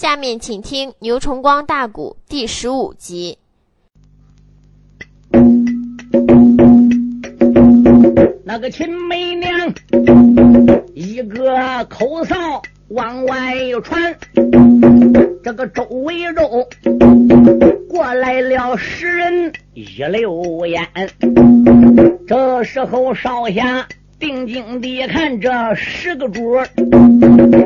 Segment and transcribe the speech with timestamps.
[0.00, 3.36] 下面请听牛崇光大鼓第十五集。
[8.44, 9.74] 那个秦媚娘
[10.94, 14.16] 一个口哨往外传，
[15.42, 16.68] 这个周围中
[17.88, 20.88] 过来了十人一溜烟。
[22.28, 23.88] 这时候少侠
[24.20, 26.52] 定睛地看这十个主，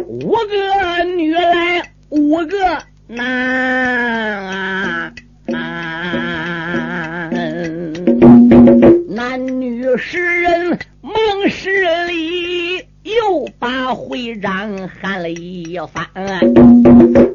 [0.07, 1.72] 五个女来，
[2.13, 2.59] 五个
[3.07, 3.25] 男。
[9.09, 11.15] 男女十人梦
[11.49, 11.71] 十
[12.09, 16.07] 里，又把会长喊了一番。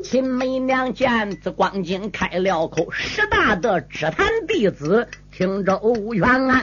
[0.03, 5.81] 秦媚娘见此光景，开了口：“师大的只坛弟子，听周
[6.13, 6.61] 全啊！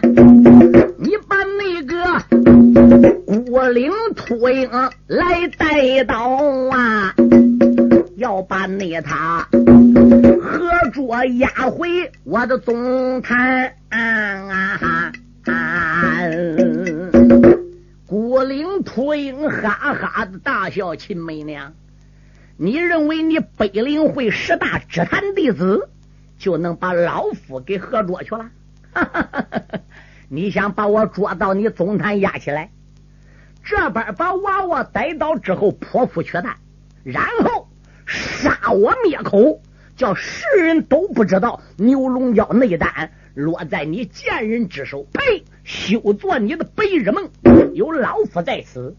[0.98, 2.22] 你把那个
[3.26, 4.70] 孤岭秃鹰
[5.08, 6.16] 来带到
[6.70, 7.12] 啊，
[8.24, 14.80] 要把那他合捉押回我的总坛。”啊！
[18.06, 21.74] 孤岭秃鹰哈哈的大笑，秦媚娘，
[22.56, 25.90] 你认为你北灵会十大指坛弟子
[26.38, 28.48] 就能把老夫给合捉去了？
[30.30, 32.70] 你想把我捉到你总坛押起来，
[33.62, 36.56] 这边把娃娃逮到之后剖腹取蛋，
[37.02, 37.63] 然后
[38.06, 39.60] 杀我灭口，
[39.96, 43.10] 叫世人都不知道牛龙角内丹。
[43.34, 45.42] 落在你贱人之手，呸！
[45.64, 47.28] 休做你的白日梦！
[47.72, 48.94] 有老夫在此，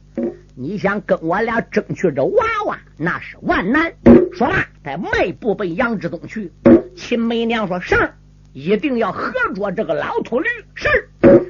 [0.55, 3.93] 你想跟我俩争取这娃娃，那是万难。
[4.33, 6.51] 说罢，在迈步奔杨志东去。
[6.97, 8.11] 秦媚娘说：“是，
[8.51, 10.89] 一定要合捉这个老秃驴。”是，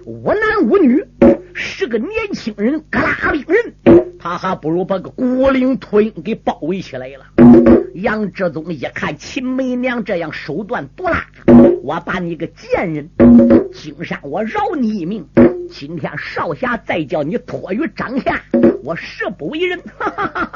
[0.05, 1.03] 无男无女，
[1.57, 3.73] 十个年轻人，嘎啦兵人，
[4.19, 7.25] 他还不如把个孤岭秃鹰给包围起来了。
[7.93, 11.25] 杨志宗一看秦媚娘这样手段毒辣。
[11.81, 13.09] 我把你个贱人，
[13.71, 15.25] 金山我饶你一命。
[15.71, 18.41] 今天少侠再叫你脱于掌下，
[18.83, 19.79] 我誓不为人。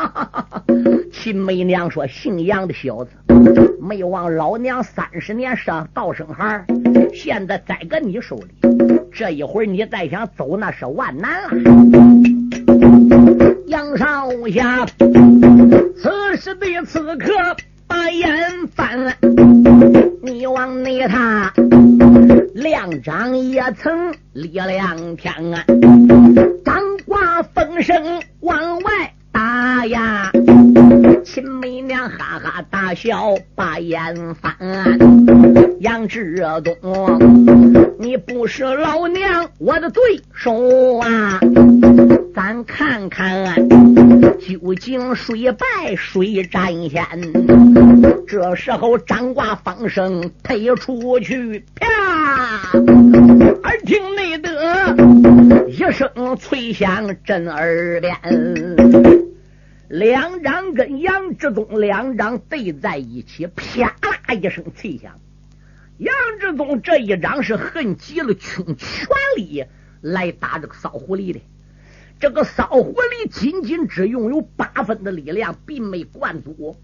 [1.13, 3.11] 秦媚娘说：“姓杨的小子，
[3.81, 6.65] 没忘老娘三十年上道生孩，
[7.13, 8.49] 现在栽搁你手里，
[9.13, 11.49] 这一会儿你再想走，那是万难了！”
[13.67, 14.85] 杨少侠，
[15.97, 17.33] 此时的此刻。
[17.91, 18.29] 把眼
[18.75, 19.17] 翻，
[20.21, 21.51] 你往内他
[22.53, 25.65] 亮掌也曾力量天啊，
[26.63, 28.68] 掌挂风声往
[32.99, 34.53] 笑，把眼翻。
[35.79, 40.01] 杨志东，你不是老娘我的对
[40.33, 41.39] 手啊！
[42.35, 43.55] 咱看看
[44.37, 47.01] 究竟谁败谁占先。
[48.27, 51.87] 这时候掌挂风声推出去，啪！
[53.63, 54.93] 耳听内得
[55.69, 59.28] 一声脆响震耳边。
[59.89, 65.19] 两掌跟杨志忠两掌对在一起，啪啦一声脆响。
[65.97, 69.65] 杨志忠这一掌是恨极了倾全力
[70.01, 71.41] 来打这个骚狐狸的。
[72.19, 76.77] 这个骚狐狸仅仅只拥有八分的力量，并没灌足。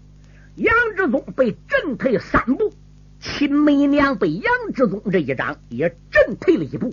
[0.56, 2.72] 杨志忠被震退三步，
[3.20, 6.92] 秦媚娘被杨志忠这一掌也震退了一步。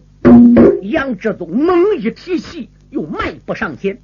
[0.84, 4.00] 杨志忠猛一提气，又迈步上前。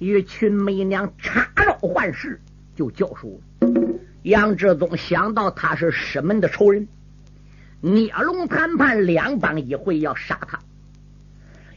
[0.00, 2.40] 与群媚娘插招换式，
[2.74, 3.40] 就交手。
[4.22, 6.88] 杨志宗想到他是师门的仇人，
[7.80, 10.60] 聂龙谈判两帮一回要杀他，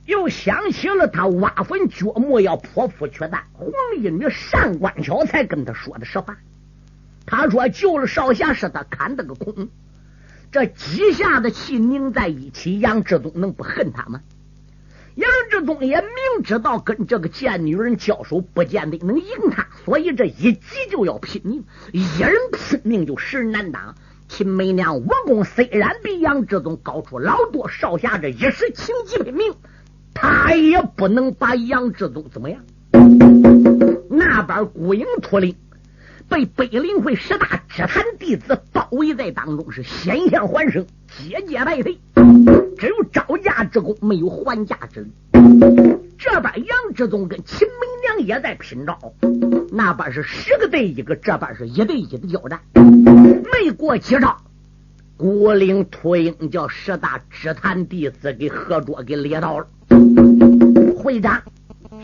[0.06, 6.38] 又想起了他挖坟掘墓要剖腹取蛋，黄衣女上官巧才跟他说的实话。
[7.26, 9.68] 他说救了少侠是他砍得个空，
[10.50, 14.22] 这几下的气拧在一起，杨志宗能不恨他吗？
[15.18, 20.62] 杨志忠也明知道跟这个贱女人交手不见得能赢他，所以这一急
[20.92, 21.64] 就要拼命。
[21.92, 23.96] 一人拼命就十人难当。
[24.28, 29.56] 秦媚娘武功虽然比杨志忠高出老多，少侠这一时情急拼命，
[30.14, 32.62] 他也不能把杨志忠怎么样。
[34.12, 35.56] 那边孤影秃灵
[36.30, 40.86] 被北陵会十大支坛弟子包围在当中，是险象环生，
[41.18, 41.98] 节节败退。
[42.78, 45.12] 只有招架之功，没有还价之力。
[46.18, 48.98] 这边杨志宗跟秦媚娘也在拼招，
[49.72, 52.60] 那边是十个对一个，这边是一对一的交战。
[52.74, 54.38] 没过几招，
[55.16, 59.68] 孤灵秃鹰叫十大支坛弟子给合捉给猎到了。
[60.98, 61.42] 会长，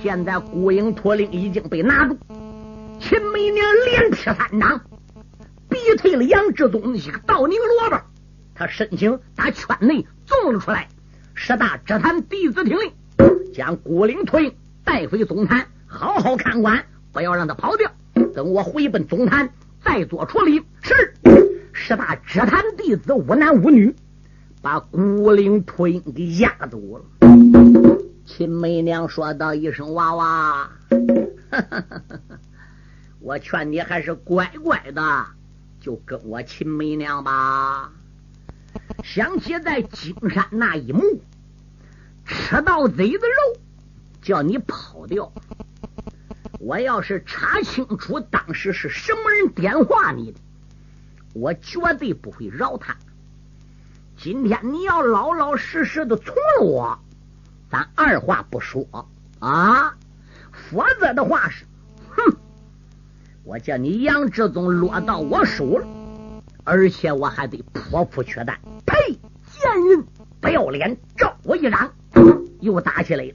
[0.01, 2.17] 现在孤影秃鹰已经被拿住，
[2.99, 4.81] 秦媚娘连劈三掌，
[5.69, 7.99] 逼退了杨志宗一个倒拧萝卜，
[8.55, 10.87] 他申请打圈内纵了出来。
[11.33, 12.93] 十大只坛弟子听令，
[13.53, 17.91] 将孤灵推带回总坛，好好看管，不要让他跑掉。
[18.35, 19.49] 等我回奔总坛，
[19.83, 20.63] 再做处理。
[20.81, 21.13] 是
[21.71, 23.95] 十大只坛弟子无男无女，
[24.61, 27.03] 把孤灵推给压住了。
[28.25, 30.69] 秦媚娘说道一声：“娃娃，
[33.19, 35.25] 我劝你还是乖乖的，
[35.79, 37.91] 就跟我秦媚娘吧。”
[39.03, 41.21] 想起在金山那一幕，
[42.25, 43.59] 吃到贼的肉，
[44.21, 45.31] 叫你跑掉。
[46.59, 50.39] 我要是查清楚当时是什么人点化你的，
[51.33, 52.95] 我绝对不会饶他。
[54.15, 56.97] 今天你要老老实实的从了我，
[57.69, 58.87] 咱二话不说
[59.39, 59.97] 啊，
[60.51, 61.65] 否则的话是，
[62.15, 62.37] 哼，
[63.43, 66.02] 我叫你杨志宗落到我手了。
[66.65, 68.57] 而且我还得泼妇缺蛋！
[68.85, 68.95] 呸！
[69.51, 70.05] 贱人，
[70.39, 70.97] 不要脸！
[71.17, 71.91] 照我一掌，
[72.61, 73.33] 又打起来了。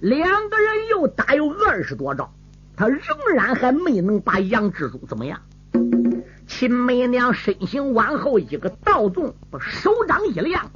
[0.00, 2.32] 两个人又打有二十多招，
[2.76, 3.00] 他仍
[3.34, 5.40] 然还没能把杨志忠怎么样。
[6.46, 10.70] 秦媚娘身形往后一个倒纵，把手掌一亮，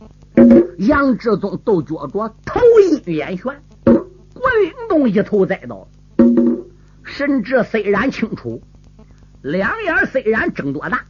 [0.79, 4.03] 杨志忠都觉着头晕眼眩，滚
[4.89, 5.89] 动一头栽倒。
[7.03, 8.62] 神志虽然清楚，
[9.43, 11.05] 两眼虽然睁多大。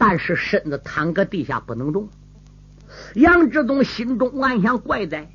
[0.00, 2.08] 但是身子躺搁地下不能动，
[3.14, 5.28] 杨志东心中暗想：怪哉！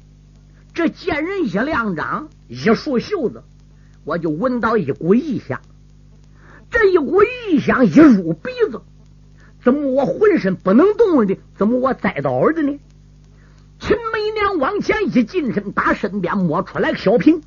[0.74, 3.44] 这贱人一亮掌，一束袖子，
[4.06, 5.62] 我就闻到一股异香。
[6.72, 8.82] 这一股异香一入鼻子，
[9.64, 11.38] 怎么我浑身不能动了呢？
[11.56, 12.80] 怎么我栽倒了的呢？
[13.78, 17.44] 秦媚娘往前一近身，打身边摸出来个小瓶，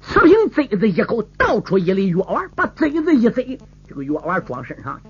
[0.00, 5.00] 此瓶贼子一口倒出一粒药丸，把贼子一贼，这个药丸装身上。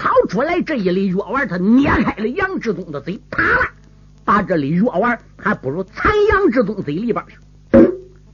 [0.00, 3.70] 掏出来这一粒药丸，他捏开了杨志忠的嘴，啪啦，
[4.24, 7.36] 把这粒药丸还不如藏杨志忠嘴里边去。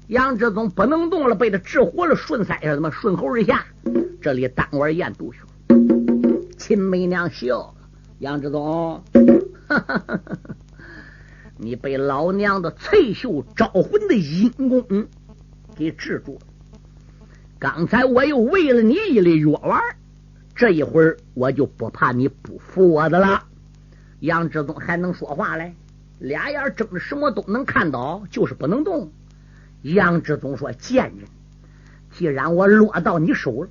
[0.06, 3.66] 杨志忠不能动了，被他治活了，顺腮上怎么顺喉而下，
[4.22, 5.40] 这里丹丸咽肚去。
[6.56, 7.74] 秦媚娘笑了，
[8.20, 9.02] 杨志忠，
[11.58, 15.08] 你被老娘的翠袖招魂的阴功
[15.74, 16.40] 给治住了。
[17.58, 19.82] 刚才我又喂了你一粒药丸。
[20.56, 23.44] 这一会儿我就不怕你不服我的了。
[24.20, 25.74] 杨志忠还能说话嘞，
[26.18, 29.12] 俩眼睁着，什么都能看到，就是不能动。
[29.82, 31.28] 杨志忠说：“贱人，
[32.10, 33.68] 既然我落到你手了，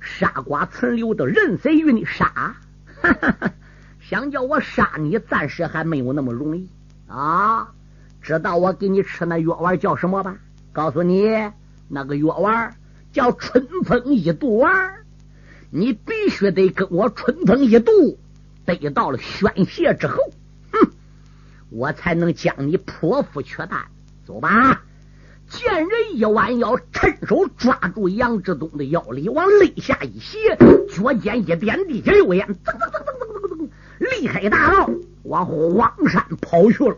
[0.00, 2.56] 杀瓜存留的，任谁与你杀？
[3.00, 3.50] 哈哈哈
[3.98, 6.68] 想叫我杀你，暂时还没有那么容易
[7.06, 7.72] 啊！
[8.20, 10.36] 知道我给你吃那药丸叫什么吧？
[10.74, 11.26] 告诉你，
[11.88, 12.76] 那个药丸
[13.12, 14.94] 叫春风一度丸。”
[15.70, 18.18] 你必须得跟我春风一度，
[18.64, 20.16] 得到了宣泄之后，
[20.72, 20.90] 哼，
[21.70, 23.86] 我才能将你剖腹取胆。
[24.26, 24.82] 走吧！
[25.48, 30.56] 见人一弯腰，趁手抓住杨志东的腰里，往肋下一斜，
[30.94, 33.68] 脚尖一点地下油烟，噔噔噔噔噔噔噔，
[34.20, 34.90] 离开大道，
[35.22, 36.96] 往荒山跑去了。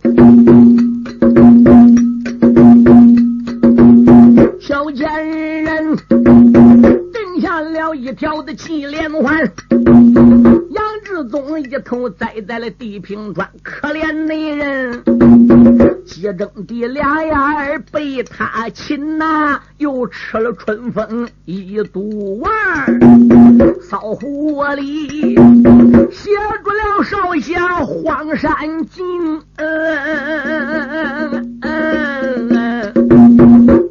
[4.61, 5.60] 小贱人。
[8.11, 9.53] 下了一条的气连环，
[10.71, 15.03] 杨志宗一头栽在了地平川，可怜那人，
[16.05, 22.51] 急睁的俩眼儿被他擒呐，又吃了春风一肚丸，
[23.81, 25.37] 骚狐狸
[26.11, 26.31] 写
[26.65, 32.21] 住了少侠荒山金，嗯嗯。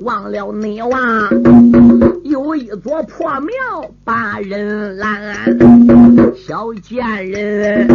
[0.01, 1.29] 忘了你娃，
[2.29, 3.51] 有一座破庙
[4.03, 5.35] 把人拦，
[6.35, 7.87] 小贱人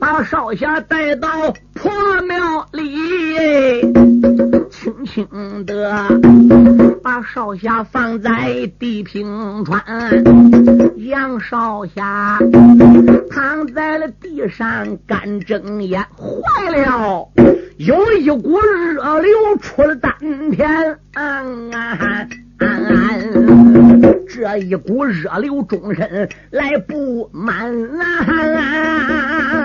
[0.00, 1.28] 把少侠带到
[1.74, 3.82] 破庙里，
[4.70, 6.06] 轻轻的
[7.02, 9.82] 把少侠放在地平川，
[10.96, 12.38] 杨少侠
[13.30, 17.28] 躺在了地上干睁眼，坏了。
[17.76, 20.12] 有一股热流出了丹
[20.50, 22.26] 田，啊，啊，
[22.58, 22.66] 啊
[24.32, 29.64] 这一股热流终身来不满啊！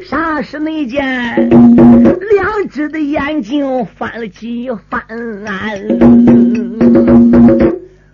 [0.00, 5.04] 啥时那见两只的眼睛翻了几番？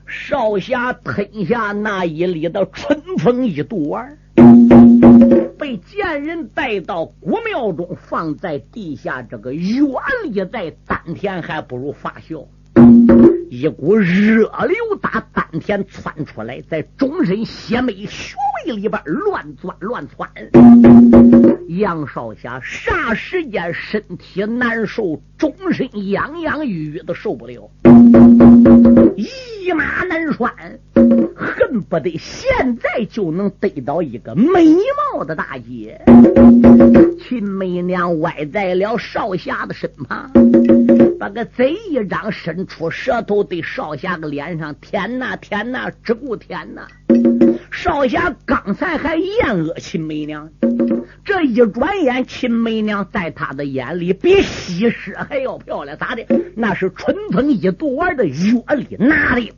[0.06, 4.16] 少侠吞下那一粒的春风一毒丸。
[5.58, 9.82] 被贱人带到古庙中，放在地下这个原
[10.24, 12.46] 理在丹田，还不如发酵。
[13.50, 18.36] 一股热流打丹田窜出来，在终身邪魅穴
[18.66, 20.28] 位里边乱钻乱窜。
[21.78, 27.70] 杨少侠霎时间身体难受，终身痒痒欲欲的受不了，
[29.16, 30.50] 一马难拴，
[31.34, 34.64] 恨不得现在就能得到一个美
[35.14, 36.00] 貌的大姐。
[37.20, 40.30] 秦媚娘歪在了少侠的身旁，
[41.18, 46.86] 把个嘴一张，伸出舌头对少侠的脸上舔呐舔呐，只顾舔呐。
[47.70, 50.48] 少侠刚才还厌恶秦媚娘，
[51.24, 56.24] 这一转眼，秦媚娘在他的眼里比西施还要漂亮，咋的？
[56.56, 58.34] 那是春风一度玩的月
[58.76, 59.52] 里拿的。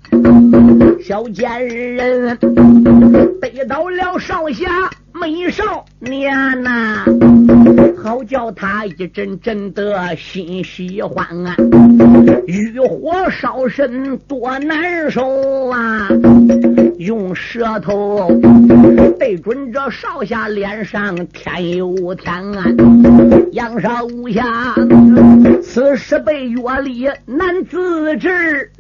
[1.02, 2.37] 小贱人
[3.40, 7.05] 背到了少侠美少年呐，
[8.02, 11.54] 好叫他一阵阵的心喜欢啊，
[12.47, 16.09] 欲火烧身多难受啊！
[16.99, 18.30] 用舌头
[19.19, 22.64] 对准这少侠脸上添油添啊，
[23.52, 24.75] 杨少侠
[25.62, 28.71] 此时被药力难自制。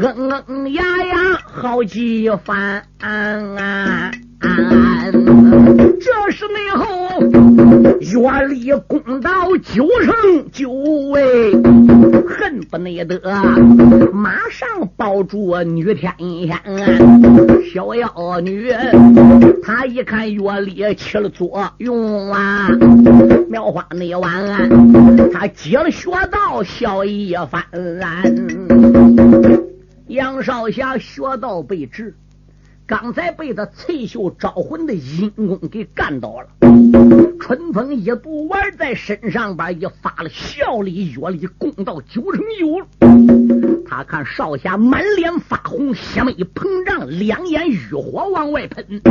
[0.00, 4.10] 嗯嗯呀呀，好几番啊。
[4.40, 7.20] 这是内后
[8.00, 13.20] 原力攻到九成九位，恨不得
[14.12, 16.60] 马上抱住女天仙
[17.72, 18.72] 小妖女。
[19.62, 22.68] 他一看药力起了作用啊，
[23.48, 24.68] 妙花那晚，
[25.32, 27.62] 他接了穴道笑一番。
[30.06, 32.14] 杨少侠穴道被治。
[32.88, 36.48] 刚才被他翠袖招魂的阴功给干倒了，
[37.38, 42.86] 春风一度玩在身上边，一发了效力药力，攻到九成九。
[43.86, 49.02] 他看少侠满脸发红，血脉膨胀，两眼欲火往外喷，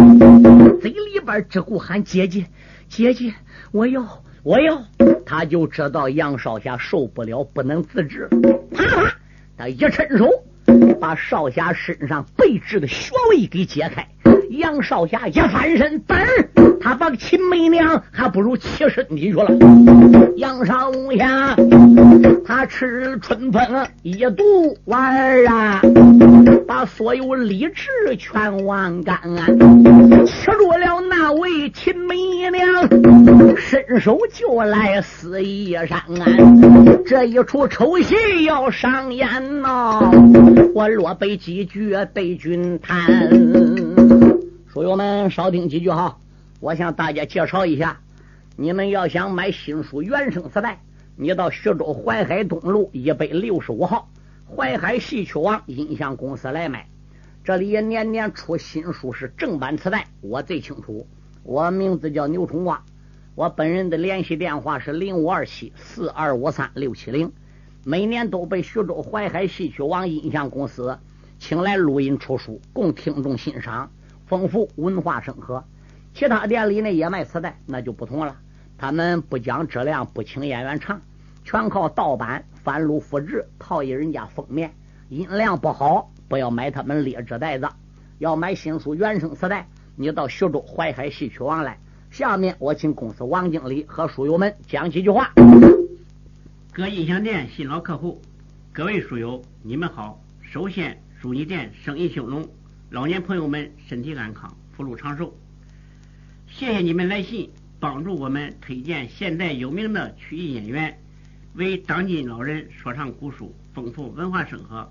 [0.81, 2.48] 嘴里边只顾喊姐姐，
[2.89, 3.31] 姐姐，
[3.72, 4.81] 我要，我要。
[5.24, 8.27] 他就知道杨少侠受不了，不能自制，
[8.72, 9.13] 啪啪，
[9.55, 10.27] 他一伸手。
[11.00, 14.08] 把少侠身上被治的穴位给解开，
[14.51, 16.16] 杨少侠一翻身，噔，
[16.80, 19.48] 他把秦媚娘还不如起身你去了。
[20.38, 21.56] 杨少侠
[22.46, 23.62] 他吃春风
[24.04, 25.82] 一毒丸啊，
[26.68, 29.46] 把所有理智全忘干，啊
[30.25, 32.16] 吃住了那位秦媚
[32.51, 32.88] 娘，
[33.58, 36.25] 伸手就来撕衣裳啊，
[37.06, 40.12] 这一出丑戏要上演呐！
[40.74, 43.08] 我若背几句对君谈，
[44.77, 46.19] 书友们少听几句哈。
[46.60, 48.00] 我向大家介绍一下，
[48.55, 50.79] 你们要想买新书原声磁带，
[51.15, 54.07] 你到徐州淮海东路一百六十五号
[54.55, 56.88] 淮海戏曲网音像公司来买。
[57.43, 61.07] 这里也年年出新书是正版磁带，我最清楚。
[61.41, 62.84] 我名字叫牛春瓜，
[63.34, 67.34] 我本人的联系电话是零五二七四二五三六七零。
[67.84, 71.00] 每年都被徐州淮海戏曲网音像公司
[71.39, 73.91] 请来录音出书，供听众欣赏，
[74.27, 75.63] 丰富文化生活。
[76.13, 78.36] 其他店里呢也卖磁带，那就不同了。
[78.77, 81.01] 他们不讲质量，不请演员唱，
[81.43, 84.74] 全靠盗版、翻录、复制，套印人家封面。
[85.10, 87.67] 音量不好，不要买他们劣质袋子。
[88.19, 91.79] 要买新书原声磁带，你到徐州淮海戏曲网来。
[92.12, 95.31] 下面我请公司王经理和书友们讲几句话。
[96.74, 98.22] 各音响店新老客户，
[98.74, 100.19] 各位书友，你们好！
[100.41, 102.48] 首先祝你店生意兴隆，
[102.89, 105.38] 老年朋友们身体安康，福禄长寿。
[106.48, 107.50] 谢谢你们来信，
[107.82, 110.98] 帮助我们推荐现代有名的曲艺演员，
[111.56, 114.89] 为当今老人说唱古书，丰富文化生活。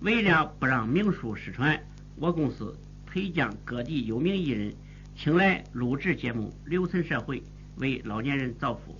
[0.00, 1.78] 为了不让名书失传，
[2.16, 2.74] 我公司
[3.04, 4.74] 推将各地有名艺人
[5.14, 7.42] 请来录制节目，留存社会，
[7.76, 8.96] 为老年人造福。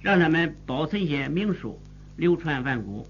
[0.00, 1.80] 让他们保存些名书，
[2.16, 3.04] 流传万古。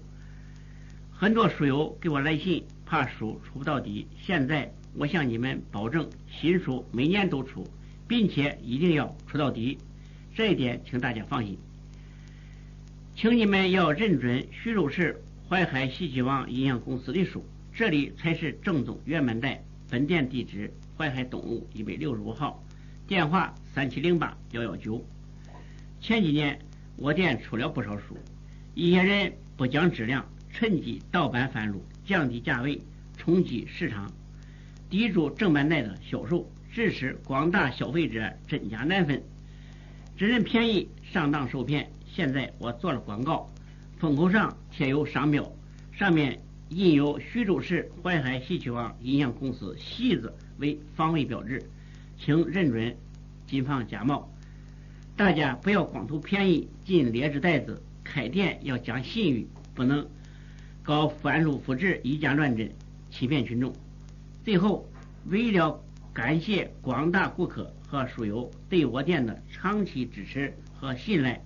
[1.11, 4.07] 很多书友给我来信，怕书出不到底。
[4.21, 7.67] 现在我向你们保证，新书每年都出，
[8.07, 9.79] 并且一定要出到底。
[10.35, 11.57] 这一点，请大家放心。
[13.15, 15.19] 请你们要认准徐州市
[15.49, 19.59] 淮海戏剧网音像公司的书，这里才是正宗原版带。
[19.89, 22.63] 本店地址：淮海东路一百六十五号，
[23.07, 25.03] 电话：三七零八幺幺九。
[25.99, 26.59] 前几年。
[26.95, 28.15] 我店出了不少书，
[28.75, 32.81] 一些人不讲质量，趁机盗版翻录，降低价位，
[33.17, 34.11] 冲击市场，
[34.89, 39.21] 抵住正版带的销售，致使广大消费者真假难分，
[40.17, 41.89] 只认便宜上当受骗。
[42.05, 43.49] 现在我做了广告，
[43.97, 45.51] 封口上贴有商标，
[45.91, 51.63] 上面印有徐州市淮海戏曲网音像公司“戏”字为防伪标志，
[52.19, 52.95] 请认准，
[53.47, 54.29] 谨防假冒。
[55.15, 60.07] 大家不要光图便宜进劣质袋子，开店要讲信誉，不能
[60.83, 62.69] 搞翻录复制、以假乱真，
[63.09, 63.73] 欺骗群众。
[64.43, 64.85] 最后，
[65.27, 71.41] 为了感谢广大顾客和书友对我店的长期支持和信赖，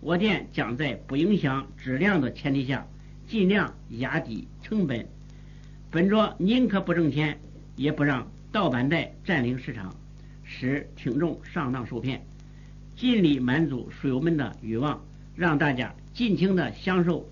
[0.00, 2.86] 我店将在不影响质量的前提下，
[3.28, 5.06] 尽量压低成本，
[5.90, 7.38] 本着宁可不挣钱，
[7.76, 9.94] 也不让盗版带占领市场，
[10.42, 12.24] 使听众上当受骗。
[12.96, 14.98] 尽力满足书友们的欲望，
[15.36, 17.28] 让大家尽情的享受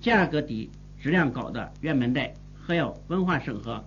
[0.00, 0.68] 价格低、
[1.02, 2.34] 质量高的原版带，
[2.66, 3.82] 还要文化生活，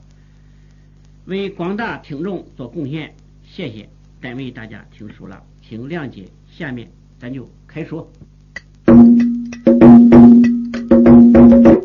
[1.26, 3.14] 为广大听众做贡献。
[3.44, 3.88] 谢谢，
[4.20, 6.26] 单位大家听书了，请谅解。
[6.50, 6.90] 下面
[7.20, 8.12] 咱就开说。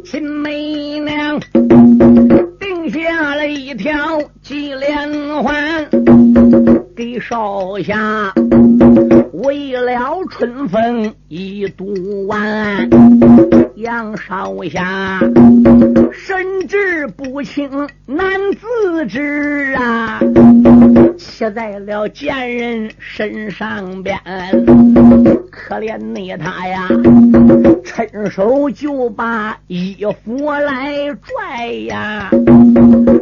[0.02, 1.38] 秦媚娘
[2.58, 5.90] 定下了一条金连环，
[6.97, 8.32] 给少下。
[9.45, 12.90] 为了春风一度完，
[13.76, 15.21] 杨少侠
[16.12, 20.18] 神志不清难自知啊，
[21.18, 24.16] 骑在了贱人身上边，
[25.50, 26.88] 可怜你他呀，
[27.84, 32.30] 伸手就把衣服来拽呀，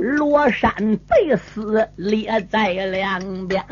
[0.00, 0.71] 罗衫
[1.09, 3.65] 被撕裂在两边，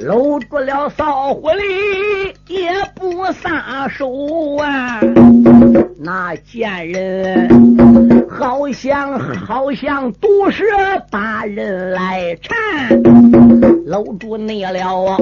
[0.00, 1.32] 搂住了骚。
[1.32, 5.00] 狐狸也不撒手啊！
[6.00, 10.64] 那贱人好像好像毒蛇
[11.10, 13.02] 把人来缠，
[13.86, 15.16] 搂住你了啊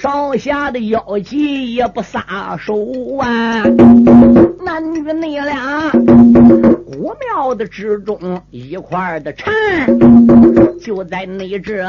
[0.00, 2.74] 少侠的腰肌也不撒手
[3.18, 3.62] 啊！
[4.64, 9.52] 男女你俩古庙的之中一块的缠，
[10.80, 11.84] 就在你这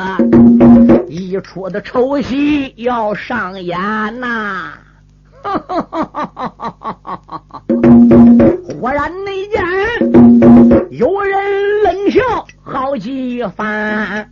[1.08, 3.14] 一出的丑戏要。
[3.16, 3.78] 上演
[4.20, 4.74] 呐！
[5.44, 6.54] 哈哈哈哈哈！
[6.54, 8.33] 哈哈哈哈哈
[8.66, 9.62] 忽然那间
[10.92, 12.22] 有人冷笑
[12.62, 14.30] 好几番，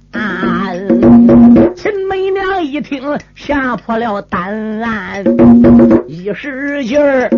[1.75, 4.81] 秦媚娘一听吓破了胆，
[6.07, 7.29] 一使劲儿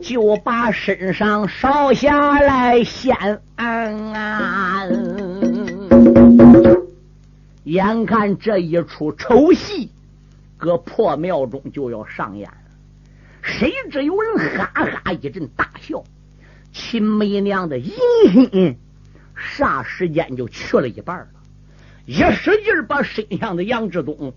[0.00, 3.40] 就把身上烧下来掀。
[7.64, 9.90] 眼看这一出丑戏。
[10.56, 12.48] 搁破庙中就要上演，
[13.44, 16.02] 谁知有人哈哈一阵大笑，
[16.72, 17.92] 秦梅娘的淫
[18.32, 18.78] 心
[19.36, 21.28] 霎时间就去了一半了，
[22.06, 24.32] 一使劲把身上的杨志东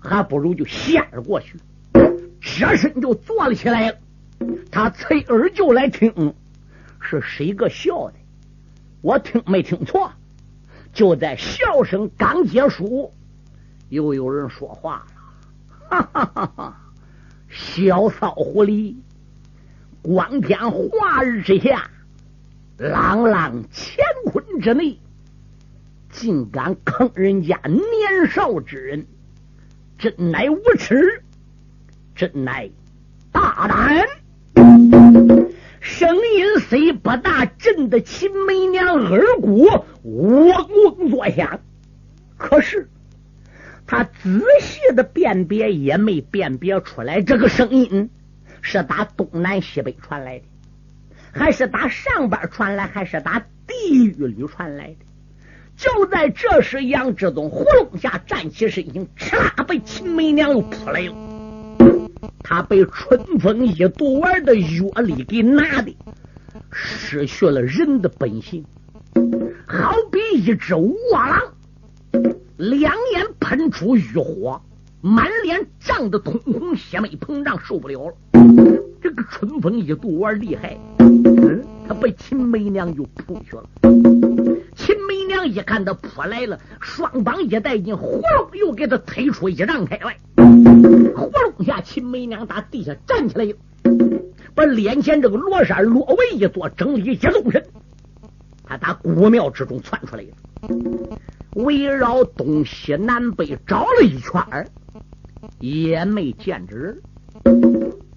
[0.00, 1.58] 还不如就掀了过去，
[2.40, 3.98] 这身就坐了起来了。
[4.70, 6.32] 他侧耳就来听
[7.00, 8.14] 是谁个笑的，
[9.00, 10.12] 我听没听错？
[10.92, 13.12] 就在笑声刚结束，
[13.88, 15.12] 又有人说话了。
[15.90, 16.52] 哈哈哈！
[16.56, 16.81] 哈
[17.54, 18.96] 小骚狐狸，
[20.00, 21.90] 光天化日之下，
[22.78, 24.98] 朗朗乾坤之内，
[26.10, 29.06] 竟敢坑人家年少之人，
[29.98, 31.22] 真乃无耻，
[32.14, 32.70] 真乃
[33.30, 34.06] 大胆！
[35.78, 39.68] 声音虽不大，震得秦媚娘耳骨
[40.04, 40.48] 嗡
[40.96, 41.60] 嗡作响，
[42.38, 42.88] 可是。
[43.92, 48.08] 他仔细的辨别也没辨别出来，这个声音
[48.62, 50.44] 是打东南西北传来的，
[51.30, 54.96] 还是打上边传来，还是打地狱里传来的？
[55.76, 61.14] 就在这时，杨志东呼隆下站起身形，哧啦被秦媚娘又扑来了。
[62.42, 65.94] 他被春风一毒丸的药力给拿的，
[66.72, 68.64] 失去了人的本性，
[69.66, 71.52] 好比一只卧狼。
[72.62, 74.62] 两眼喷出欲火，
[75.00, 78.14] 满脸涨得通红，血脉膨胀，受不了了。
[79.00, 83.64] 这个春风一度玩厉害，嗯，他被秦媚娘就扑去了。
[84.76, 90.16] 秦媚娘一看他扑来了，双膀一带劲，呼隆又给他推出一丈开外。
[90.36, 93.52] 呼隆下，秦媚娘打地下站起来，
[94.54, 97.60] 把脸前这个罗衫罗围一做，整理一纵身，
[98.62, 100.28] 他打古庙之中窜出来了。
[101.54, 104.66] 围绕东西南北找了一圈
[105.58, 107.02] 也没见着人。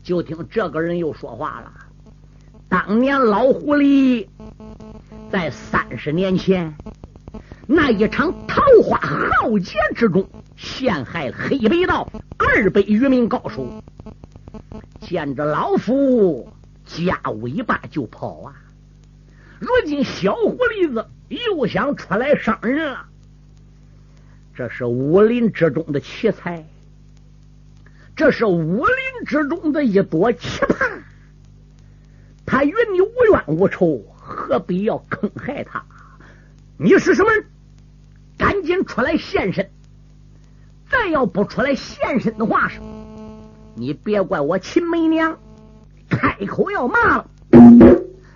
[0.03, 1.73] 就听这个人又说话了
[2.69, 4.27] ：“当年老狐狸
[5.31, 6.73] 在三十年前
[7.67, 13.67] 那一场桃花浩劫之中，陷害黑白道二百余名高手。
[15.01, 16.47] 见着老夫
[16.85, 18.53] 夹尾巴就跑啊！
[19.59, 23.05] 如今小狐狸子又想出来伤人了，
[24.55, 26.65] 这是武林之中的奇才，
[28.15, 31.01] 这是武林之中的一朵奇葩。
[32.45, 35.83] 他与你无冤无仇，何必要坑害他？
[36.77, 37.45] 你是什么人？
[38.37, 39.69] 赶紧出来现身！
[40.89, 42.79] 再要不出来现身的话，是，
[43.75, 45.37] 你别怪我秦梅娘
[46.09, 47.29] 开口要骂了。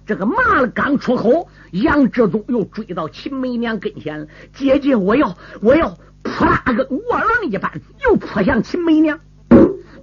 [0.09, 4.27] 这个骂了刚出口，杨志忠又追到秦梅娘跟前了。
[4.55, 7.71] 姐姐，我要，我要扑啦跟卧龙一般，
[8.03, 9.19] 又扑向秦梅娘。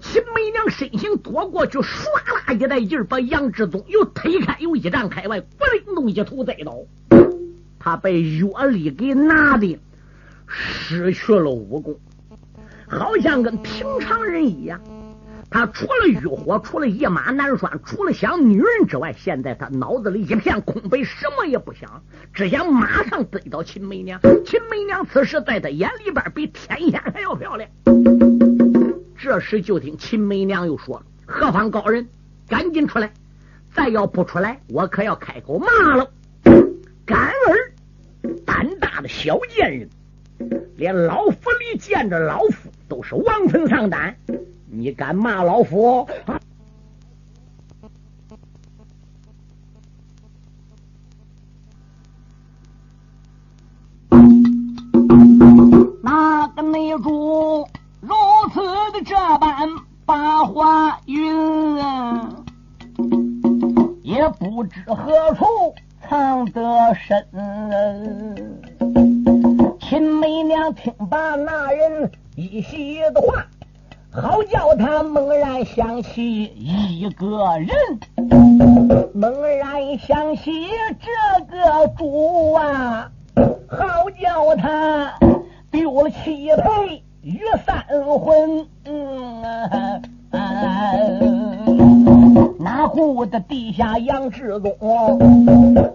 [0.01, 2.05] 秦梅娘身形躲过去，唰
[2.47, 6.77] 啦一带劲儿，把杨志忠又推开，又一丈开外，咕灵咚一头栽倒。
[7.81, 9.77] 他被药力给拿的
[10.47, 11.99] 失去了武功，
[12.87, 14.81] 好像跟平常人一样。
[15.57, 22.03] 他除了欲火，除了一马难拴，除了想女人之外，现在他脑子里一片空白，什么也不想，
[22.35, 24.21] 只想马上追到秦梅娘。
[24.45, 27.71] 秦梅娘此时在他眼里边比天仙还要漂亮。
[29.16, 32.07] 这时就听秦梅娘又说：“何方高人，
[32.47, 33.11] 赶紧出来！
[33.73, 36.11] 再要不出来，我可要开口骂了。”
[37.07, 37.73] 干儿
[38.45, 39.88] 胆大的小贱人，
[40.77, 44.19] 连老府里见着老夫都是望风丧胆。
[44.68, 46.07] 你敢骂老夫？
[56.02, 57.66] 哪个内主
[58.00, 58.14] 如
[58.52, 58.61] 此
[58.92, 59.68] 的这般
[60.05, 61.76] 把话云？
[64.02, 65.44] 也不知何处
[66.00, 67.26] 藏得深。
[69.81, 73.46] 秦梅娘听罢那人一席的话。
[74.22, 77.68] 好叫他猛然想起一个人，
[79.12, 80.50] 猛然想起
[80.98, 83.11] 这个主啊！
[83.68, 85.12] 好叫他
[85.70, 87.85] 丢了七配与三
[88.18, 88.66] 魂，
[92.59, 95.18] 哪顾得地下杨志宗，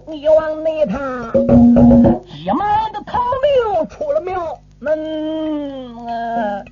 [0.06, 5.96] 你往那他急忙的逃命出了庙门。
[6.06, 6.62] 啊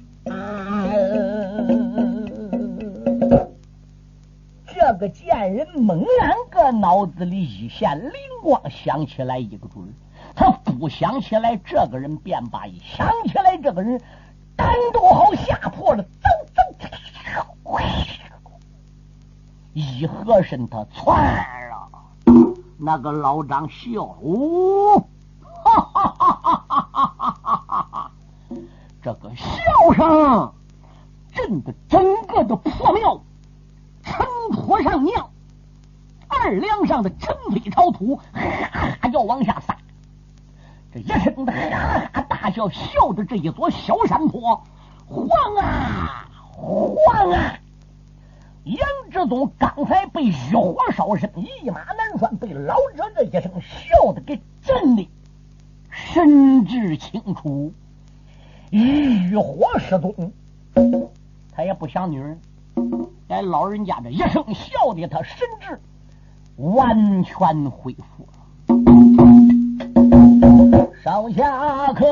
[5.00, 9.88] 个贱人猛然个脑子里一现灵光，想起来一个主儿。
[10.36, 13.98] 他不想起来这个人便罢，一想起来这个人
[14.54, 16.60] 胆都好吓破了，走走，
[19.72, 21.88] 一合身他窜了。
[22.76, 28.10] 那个老张笑，哈哈哈哈哈哈哈哈！
[29.02, 30.52] 这个笑声
[31.32, 33.18] 震得整个的破庙。
[34.50, 35.30] 坡上尿，
[36.28, 38.40] 二梁上的尘飞朝土，哈
[39.00, 39.76] 哈要往下撒。
[40.92, 44.62] 这一声的哈哈大笑，笑的这一座小山坡
[45.06, 47.54] 晃啊晃啊！
[48.64, 48.78] 杨
[49.10, 55.08] 志宗刚才被欲火烧身，一马难拴，被老者这一声笑的给震的
[55.90, 57.72] 神志清楚，
[58.70, 60.32] 欲火失踪，
[61.52, 62.40] 他也不想女人。
[63.30, 65.80] 在老人家这一声笑的，他神智
[66.56, 68.32] 完全恢复了。
[71.00, 72.04] 上下课，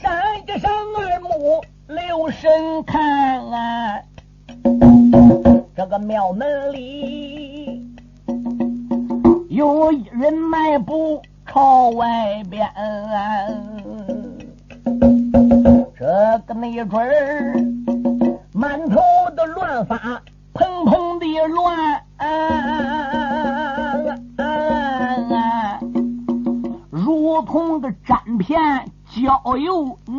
[0.00, 2.48] 山一上二目留神
[2.86, 4.00] 看，啊，
[5.74, 7.84] 这个庙门里
[9.48, 12.64] 有一人迈步朝外边，
[15.98, 17.69] 这个没准儿。
[18.60, 19.00] 满头
[19.34, 19.96] 的乱发，
[20.52, 22.04] 蓬蓬的乱，
[26.90, 28.60] 如同的粘片
[29.08, 30.14] 焦油粘。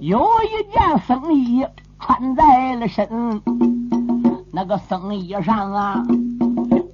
[0.00, 1.64] 有一件僧衣
[2.00, 3.40] 穿在了身，
[4.50, 6.04] 那个僧衣上啊，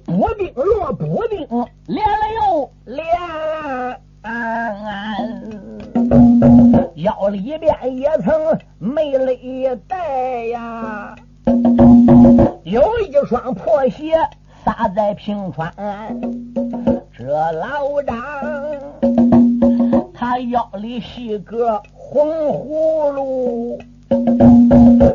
[0.05, 1.47] 补丁落补丁，
[1.87, 3.03] 连了又连。
[6.95, 11.15] 腰里边也曾没勒带呀，
[12.63, 14.13] 有一双破鞋
[14.63, 15.73] 撒在平川。
[17.17, 18.17] 这老张
[20.13, 23.79] 他腰里系个红葫芦，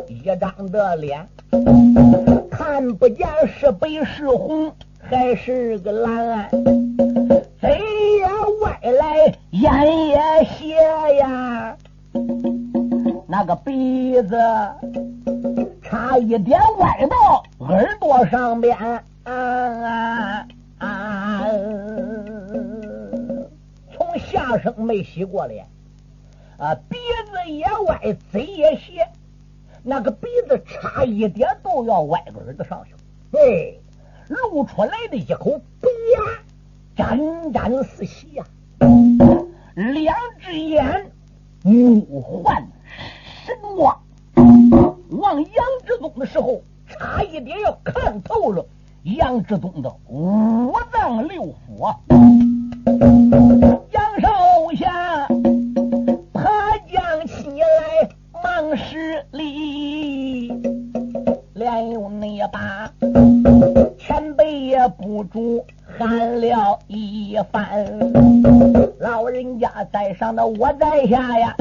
[0.08, 1.26] 一张的脸
[2.50, 4.72] 看不见是白是红
[5.04, 6.50] 还是个蓝。
[7.60, 7.78] 嘴
[8.18, 8.26] 也
[8.60, 10.74] 歪来，眼也斜
[11.18, 11.76] 呀，
[13.26, 14.36] 那个鼻子
[15.82, 20.46] 差一点歪到耳朵上边，啊啊
[20.78, 21.46] 啊！
[23.92, 25.66] 从下生没洗过脸，
[26.58, 26.96] 啊，鼻
[27.30, 29.08] 子也歪，嘴也斜，
[29.82, 32.94] 那个鼻子差一点都要歪到耳朵上去，
[33.38, 33.74] 哎，
[34.28, 36.22] 露出来的一口白牙，
[36.96, 38.44] 沾沾似血呀，
[39.74, 41.10] 两只眼
[41.62, 42.66] 目换。
[43.44, 44.00] 神望，
[45.10, 48.64] 望杨志东的时候，差一点要看透了
[49.02, 51.94] 杨志东的五脏六腑
[70.46, 71.54] 我在下呀。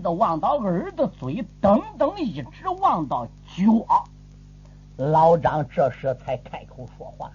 [0.00, 4.04] 到鼻子，望到耳朵、嘴，等等，一直望到脚。
[4.96, 7.30] 老张这时才开口说话：“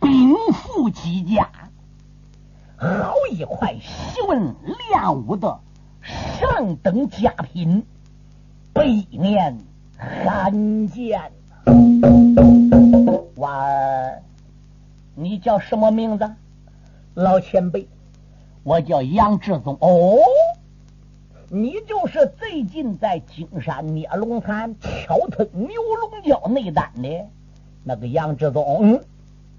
[0.00, 1.48] 禀赋几家，
[2.76, 4.54] 好一块习文
[4.88, 5.60] 练武的
[6.02, 7.86] 上等佳品，
[8.72, 9.58] 百年
[9.96, 11.32] 罕见。
[13.36, 14.22] 娃儿，
[15.14, 16.30] 你叫什么名字？
[17.14, 17.88] 老前辈。”
[18.62, 20.18] 我叫杨志宗哦，
[21.48, 25.68] 你就是最近在金山捏龙潭挑吞牛
[26.00, 27.24] 龙角内丹的
[27.84, 28.78] 那个杨志宗。
[28.82, 29.00] 嗯，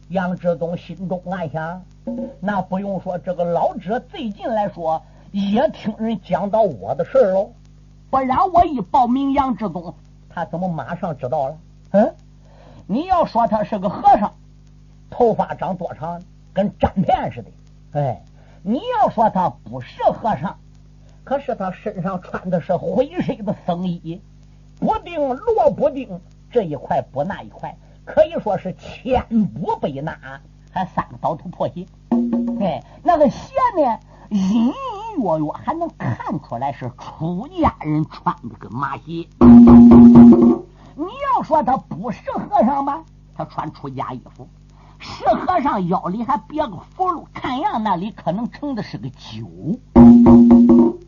[0.09, 1.81] 杨志宗心中暗想：
[2.41, 7.51] 那不用说，这个老者最近来说也听人讲到我的事喽。
[8.09, 9.93] 不然我一报名杨志宗，
[10.27, 11.57] 他怎么马上知道了？
[11.91, 12.15] 嗯，
[12.85, 14.33] 你要说他是个和尚，
[15.09, 16.21] 头发长多长，
[16.53, 17.49] 跟粘片似的，
[17.93, 18.21] 哎。
[18.63, 20.57] 你要说他不是和尚，
[21.27, 24.21] 可是他身上穿的是灰色的僧衣，
[24.79, 30.17] 不定罗不定，这一块补那一块，可以说是千补百纳，
[30.71, 31.85] 还三个倒头破鞋。
[32.61, 34.73] 哎，那个鞋呢，隐隐
[35.17, 39.27] 约约还能看出来是出家人穿的个麻鞋。
[39.41, 41.03] 你
[41.35, 43.03] 要说他不是和尚吧，
[43.35, 44.47] 他穿出家衣服。
[44.97, 49.45] 是和尚腰里还别个符箓，看样那里可能盛的是个酒。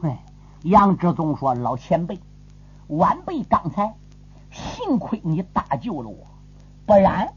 [0.01, 0.23] 哎，
[0.63, 2.19] 杨志忠说：“老前辈，
[2.87, 3.93] 晚辈刚才
[4.51, 6.25] 幸亏你搭救了我，
[6.85, 7.33] 不然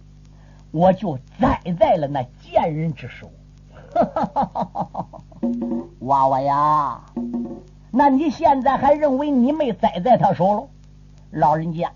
[0.70, 3.30] 我就栽在了那贱人之手。
[6.00, 7.04] ”娃娃呀，
[7.90, 10.68] 那你现在还认为你没栽在他手了？
[11.30, 11.92] 老人家，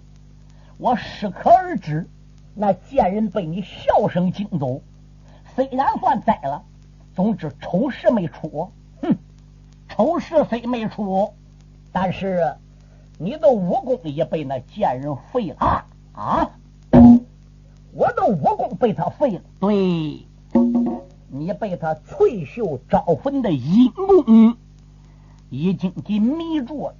[0.78, 2.08] 我适可而止。
[2.58, 4.80] 那贱人被你笑声惊走，
[5.54, 6.64] 虽然算栽了，
[7.14, 8.72] 总之丑事没出。
[9.96, 11.32] 哼，丑事虽没出，
[11.90, 12.54] 但是
[13.18, 16.50] 你的武功也被那贱人废了啊！
[17.92, 19.74] 我的武功被他废了，对，
[21.28, 24.56] 你被他翠袖招魂的阴功
[25.48, 26.94] 已经给迷住了，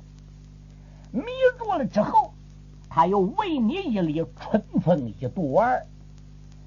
[1.12, 1.22] 迷
[1.58, 2.32] 住了之后。
[2.88, 5.84] 他又为你一粒春风一度儿，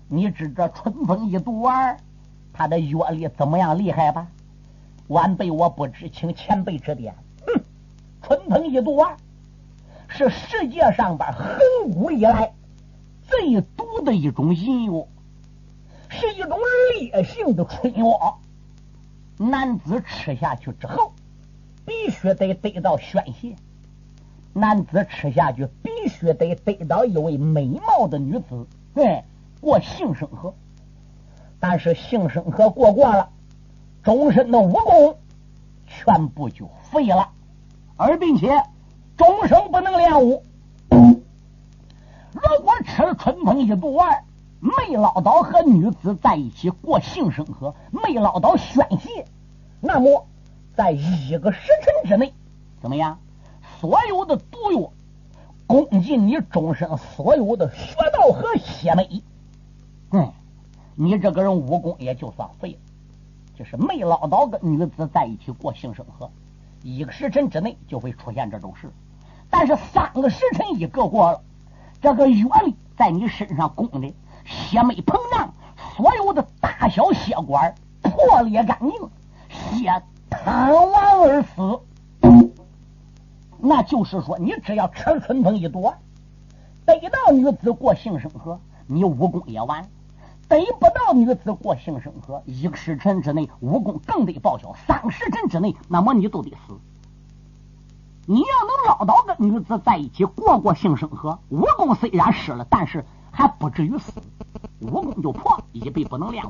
[0.08, 1.98] 你知这春风一度儿，
[2.54, 4.28] 他的药力怎么样厉害吧？
[5.10, 7.16] 晚辈我不知，请前辈指点。
[7.46, 7.64] 哼，
[8.22, 9.18] 春风一度丸
[10.08, 11.58] 是世界上边很
[11.92, 12.54] 古以来
[13.24, 15.08] 最毒的一种淫药，
[16.10, 16.60] 是一种
[17.00, 18.40] 烈性的春药。
[19.38, 21.12] 男子吃下去之后，
[21.88, 23.56] 必须得得到宣泄。
[24.54, 29.24] 男子吃下去，必须得得到一位美貌的女子，嗯，
[29.60, 30.54] 过性生活。
[31.60, 33.32] 但是性生活过惯了，
[34.04, 35.18] 终身的武功
[35.88, 37.30] 全部就废了，
[37.98, 38.64] 而并且
[39.18, 40.44] 终生不能练武。
[42.32, 44.24] 如果吃了春风一毒丸，
[44.60, 49.26] 没捞到和女子在一起过性生活，没捞到宣泄，
[49.82, 50.28] 那么
[50.76, 52.34] 在一个时辰之内，
[52.82, 53.20] 怎么样？
[53.80, 54.92] 所有的毒药
[55.66, 59.08] 攻进你终身所有的穴道和血脉，
[60.12, 60.32] 嗯，
[60.96, 62.80] 你这个人武功也就算废了。
[63.60, 66.32] 就是没捞到跟女子在一起过性生活，
[66.82, 68.90] 一个时辰之内就会出现这种事。
[69.50, 71.42] 但是三个时辰一个过了，
[72.02, 74.14] 这个药力在你身上攻的
[74.46, 75.54] 血脉膨胀，
[75.98, 78.92] 所有的大小血管破裂干净，
[79.50, 81.82] 血淌完而死。
[83.58, 85.94] 那就是说，你只要吃了春风一朵，
[86.86, 89.84] 逮到女子过性生活，你武功也完；
[90.50, 96.78] 得不到女子过性生活，一个时辰之内武功更得报销，三个时辰之内，那么你都得死。
[98.26, 104.12] 你要能捞到跟女子在一起过过性生活，武功虽然失了，但是还不至于死，
[104.82, 106.44] 武功就破，一辈不能练。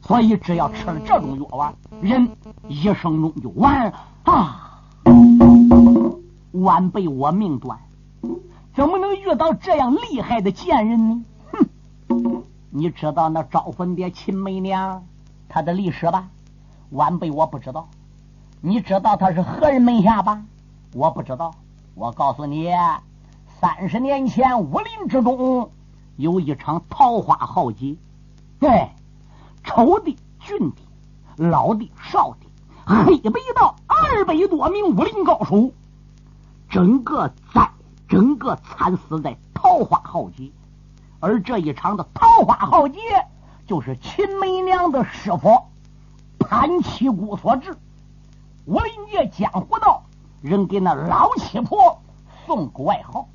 [0.00, 2.30] 所以只要吃了这种药丸，人
[2.66, 3.92] 一生中就完
[4.24, 4.82] 啊！
[6.52, 7.78] 晚辈我命短，
[8.74, 11.24] 怎么能遇到这样厉害的贱人呢？
[11.52, 12.42] 哼！
[12.70, 15.06] 你知道那招魂蝶秦媚娘
[15.48, 16.28] 她的历史吧？
[16.90, 17.88] 晚辈我不知道。
[18.60, 20.42] 你知道她是何人门下吧？
[20.92, 21.54] 我不知道，
[21.94, 22.70] 我告诉你，
[23.60, 25.70] 三十年前武林之中
[26.16, 27.96] 有一场桃花浩劫，
[28.58, 28.90] 对，
[29.62, 30.76] 丑的、俊的、
[31.36, 32.46] 老的、少的，
[32.86, 35.70] 黑白道二百多名武林高手，
[36.68, 37.70] 整个在
[38.08, 40.50] 整个惨死在桃花浩劫，
[41.26, 43.00] 而这一场的桃花浩劫，
[43.66, 45.60] 就是秦媚娘的师傅
[46.38, 47.76] 潘七姑所致。
[48.66, 50.04] 武林界江湖道。
[50.40, 52.00] 人给那老七婆
[52.46, 53.26] 送个外号，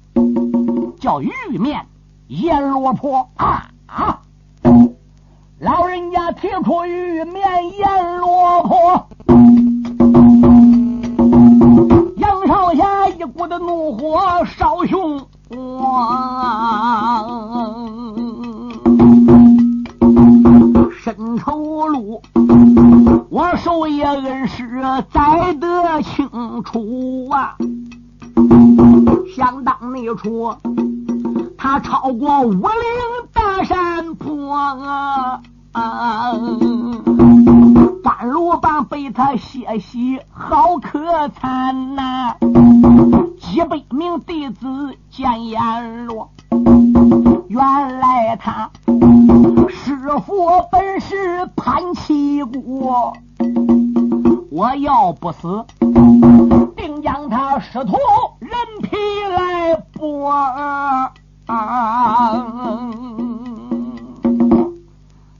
[1.02, 1.86] 叫玉面
[2.28, 4.22] 阎罗婆啊啊！
[5.60, 9.10] 老人家提出玉面阎罗婆，
[12.16, 15.28] 杨少侠一股的怒火烧胸
[21.04, 22.22] 深仇路。
[23.32, 24.64] 我守夜恩师
[25.12, 26.30] 再得清
[26.64, 27.56] 楚啊！
[29.36, 30.56] 想当那处，
[31.58, 32.62] 他超过五岭
[33.34, 35.42] 大山坡啊！
[38.04, 42.36] 甘罗棒被他血洗，好可惨呐！
[43.40, 44.68] 几百名弟子
[45.10, 46.30] 见阎罗，
[47.50, 48.70] 原来他。
[49.70, 49.96] 师
[50.26, 53.14] 傅本是潘七姑，
[54.50, 55.66] 我要不死，
[56.76, 57.94] 定将他师徒
[58.40, 58.96] 人皮
[59.30, 61.12] 来剥。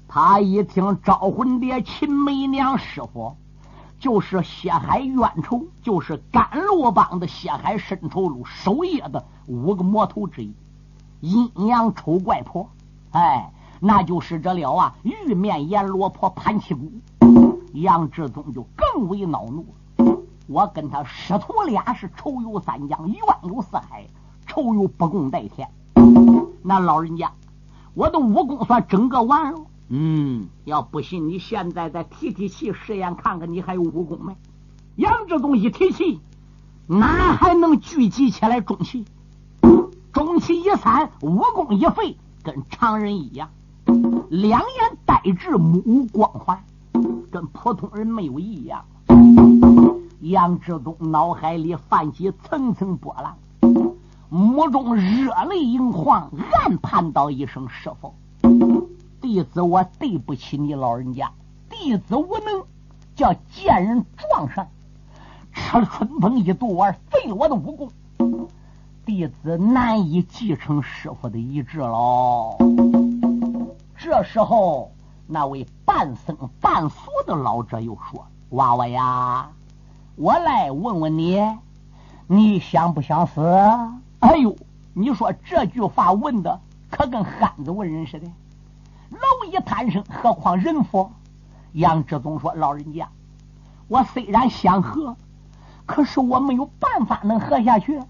[0.08, 3.36] 他一听招魂蝶秦媚娘师傅，
[4.00, 10.54] 就是血海冤仇，就是甘露帮的血海深仇路守夜的五个魔头之一，
[11.22, 12.70] 阴阳丑怪婆，
[13.12, 13.54] 哎。
[13.84, 14.96] 那就是这了啊！
[15.02, 16.92] 玉面阎罗婆潘七姑，
[17.74, 19.66] 杨志宗就更为恼怒
[19.98, 20.18] 了。
[20.46, 24.06] 我跟他师徒俩是仇有三江，怨有四海，
[24.46, 25.68] 仇有不共戴天。
[26.62, 27.32] 那老人家，
[27.96, 29.62] 我的武功算整个完了。
[29.90, 34.36] 嗯，要不信，你现在再提提气试验看看，你还有武功没？
[34.96, 36.22] 杨志宗一提气，
[36.86, 39.06] 哪还能聚集起来中气？
[40.14, 43.50] 中气一散，武功一废，跟常人一样。
[44.30, 46.64] 两眼呆滞，目无光环，
[47.32, 48.86] 跟普通人没有一样。
[50.20, 53.38] 杨志东脑海里泛起层层波浪，
[54.30, 58.14] 目中热泪盈眶，暗叹道一声：“师傅，
[59.22, 61.32] 弟子我对不起你老人家，
[61.70, 62.64] 弟子无能，
[63.16, 64.68] 叫贱人撞上，
[65.54, 67.90] 吃了春风一毒丸，废了我的武功，
[69.06, 72.58] 弟子难以继承师傅的遗志喽。”
[73.98, 74.92] 这时候，
[75.28, 79.50] 那位半僧半俗的老者又说：“娃娃呀，
[80.16, 81.42] 我来问问你，
[82.28, 83.42] 你想不想死？”
[84.20, 84.56] 哎呦，
[84.94, 86.60] 你说这句话问的
[86.90, 88.28] 可跟汉子问人似的。
[89.12, 91.12] 蝼蚁贪生，何况人佛？
[91.74, 93.08] 杨志宗说：“老人家，
[93.88, 95.16] 我虽然想喝，
[95.86, 98.02] 可是我没有办法能喝下去。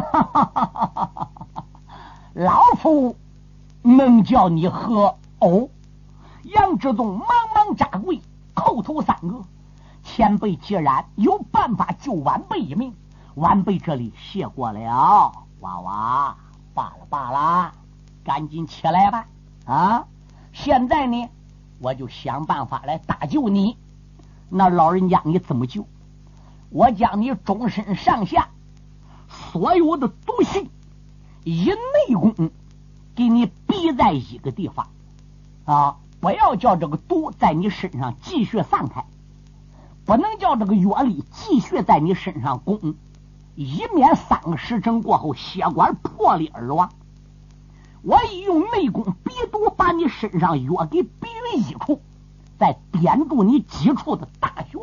[0.00, 1.28] 哈
[2.34, 3.16] 老夫
[3.82, 5.68] 能叫你喝。”哦，
[6.44, 8.20] 杨志宗忙忙扎跪，
[8.54, 9.42] 叩头三个。
[10.04, 12.94] 前辈既然有办法救晚辈一命，
[13.34, 15.32] 晚辈这里谢过了。
[15.60, 16.36] 娃娃，
[16.74, 17.72] 罢了罢了，
[18.24, 19.26] 赶紧起来吧。
[19.66, 20.04] 啊，
[20.52, 21.28] 现在呢，
[21.80, 23.76] 我就想办法来搭救你。
[24.48, 25.86] 那老人家，你怎么救？
[26.70, 28.48] 我将你终身上下
[29.52, 30.70] 所有的毒性
[31.44, 32.50] 以内功
[33.14, 34.88] 给你逼在一个地方。
[35.64, 35.96] 啊！
[36.20, 39.04] 不要叫这个毒在你身上继续散开，
[40.04, 42.94] 不能叫这个药力继续在你身上攻。
[43.56, 46.90] 以免三个时辰过后血管破裂而亡。
[48.02, 52.00] 我已用内功逼毒，把你身上药给逼于一处，
[52.56, 54.78] 再点住你几处的大穴。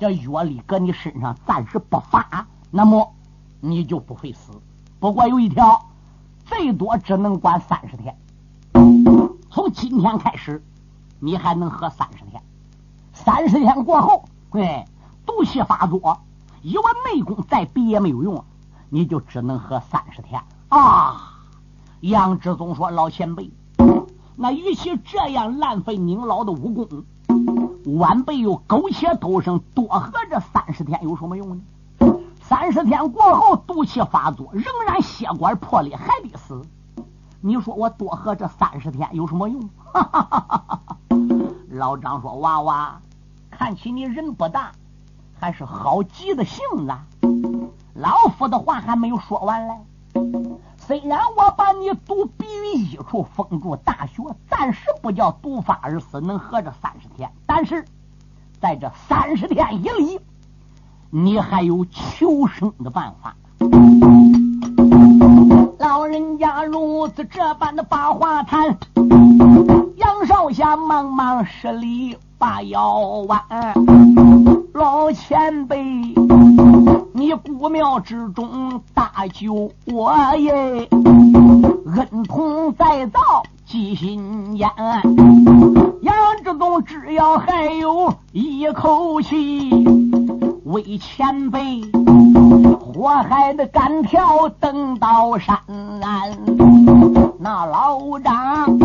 [0.00, 3.14] 这药力搁你身上暂时不发，那么
[3.60, 4.52] 你就不会死。
[4.98, 5.86] 不过有一条，
[6.44, 8.16] 最多只能管三十天。
[9.50, 10.62] 从今天开始，
[11.18, 12.42] 你还能喝三十天。
[13.12, 14.86] 三十天过后，哎，
[15.26, 16.18] 毒气发作，
[16.62, 18.44] 以我内功再逼也没有用，
[18.88, 21.36] 你就只能喝三十天啊！
[22.00, 23.50] 杨志宗说：“老前辈，
[24.36, 27.04] 那与其这样浪费您老的武功，
[27.98, 31.62] 晚辈又苟且偷生，多喝这三十天有什么用呢？
[32.50, 36.60] 三十天过后，毒气发作，仍然血管破裂，还得死。
[37.40, 39.70] 你说我多喝这三十天有什么用？”！
[41.70, 43.00] 老张说：“娃娃，
[43.52, 44.72] 看起你人不大，
[45.38, 46.92] 还是好急的性子。
[47.94, 49.74] 老夫的话还没有说完嘞。”
[50.76, 57.30] 虽然我把你毒逼于一处，封住大穴，暂时不叫毒发而死，能活这三十天。
[57.46, 57.84] 但是
[58.60, 60.20] 在这三十天以里，
[61.12, 63.34] 你还有求生的办法。
[65.78, 68.78] 老人家如此这般的把话谈，
[69.96, 73.40] 杨少侠忙忙施礼，把腰弯。
[74.72, 75.82] 老前辈，
[77.12, 83.20] 你古庙之中大救我耶，恩同再造
[83.66, 84.70] 记心烟。
[86.02, 89.99] 杨志忠只要还有一口气，
[90.70, 91.82] 为前辈
[92.78, 95.58] 火海的干条登到山。
[97.40, 98.78] 那老张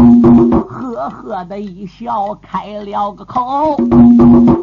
[0.67, 3.77] 呵呵的一笑，开了个口：“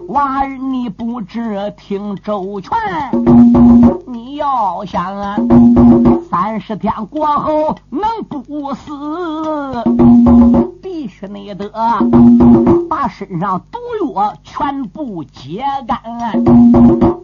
[0.08, 2.72] 娃儿，你不知听周全，
[4.06, 5.36] 你要想啊，
[6.28, 8.92] 三十天过后能不死，
[11.28, 11.70] 你得
[12.88, 13.78] 把身上毒
[14.14, 16.00] 药全部解干。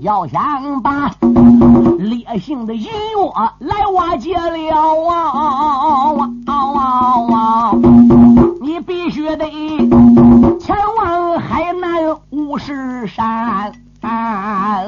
[0.01, 1.11] 要想把
[1.99, 6.15] 烈性的淫药来瓦解了啊！”
[6.49, 7.73] 啊！
[8.61, 9.47] 你必须得
[10.59, 14.83] 前往海南五石山，啊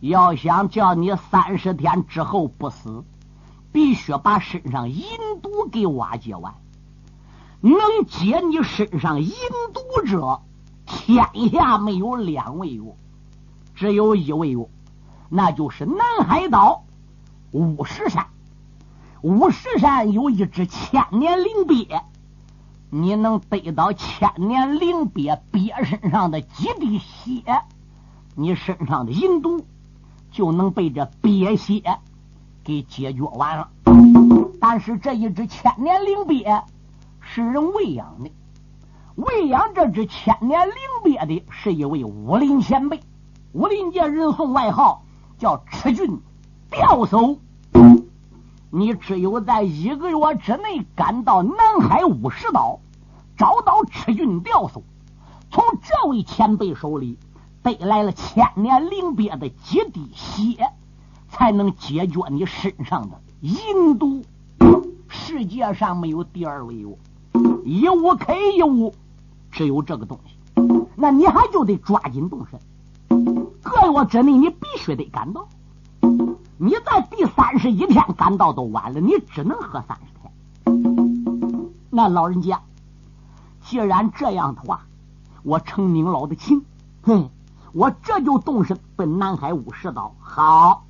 [0.00, 3.04] 要想叫你三十天之后不死，
[3.72, 5.06] 必须把身上阴
[5.42, 6.54] 毒给瓦解完。
[7.60, 9.32] 能解你身上阴
[9.72, 10.42] 毒者，
[10.84, 12.96] 天下没有两位哟，
[13.74, 14.68] 只有一位哟，
[15.28, 16.84] 那就是南海岛
[17.50, 18.28] 五石山。
[19.22, 22.02] 五石山有一只千年灵鳖，
[22.90, 27.42] 你能得到千年灵鳖鳖身上的几滴血，
[28.36, 29.66] 你身上的阴毒
[30.30, 31.82] 就能被这鳖血
[32.66, 33.70] 给解决完了。
[34.60, 36.64] 但是这一只千年灵鳖
[37.20, 38.32] 是人喂养的，
[39.14, 43.00] 喂养这只千年灵鳖的是一位武林前辈，
[43.52, 45.04] 武林界人送外号
[45.38, 46.20] 叫赤俊
[46.68, 47.38] 吊叟。
[48.70, 52.80] 你只有在一个月之内赶到南海五十岛，
[53.36, 54.82] 找到赤军吊叟，
[55.52, 57.16] 从这位前辈手里
[57.62, 60.72] 得来了千年灵鳖的几滴血，
[61.36, 64.22] 才能解决你身上的阴毒。
[65.06, 66.88] 世界上没有第二味药，
[67.62, 68.94] 一无 K 一物，
[69.50, 70.34] 只有这个东西。
[70.94, 72.58] 那你还就得抓紧动身，
[73.60, 75.46] 个月之内你必须得赶到。
[76.56, 80.32] 你在第三十一天赶到都晚了，你只能喝三十天。
[81.90, 82.62] 那老人家，
[83.62, 84.86] 既然这样的话，
[85.42, 86.64] 我承您老的情，
[87.02, 87.28] 哼，
[87.74, 90.14] 我这就动身奔南海五十岛。
[90.18, 90.85] 好，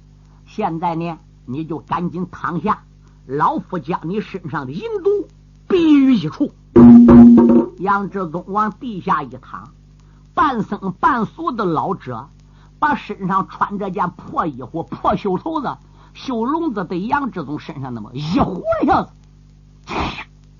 [0.46, 2.82] 现在呢，你就赶紧躺下，
[3.26, 5.28] 老夫将你身上的阴毒
[5.68, 6.52] 逼于一处。
[7.78, 9.68] 杨志宗往地下一躺，
[10.32, 12.28] 半僧半俗的老者。
[12.78, 15.78] 把身上穿这件破衣服、破袖头子、
[16.12, 19.08] 袖笼子，对杨志宗身上那么一呼一下子，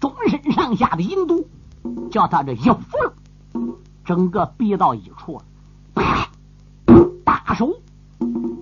[0.01, 1.47] 终身上下的阴毒，
[2.11, 5.45] 叫他这一服，整个逼到一处了。
[5.95, 6.29] 啪！
[7.23, 7.83] 大手